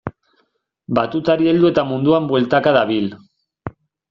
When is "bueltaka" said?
2.33-2.75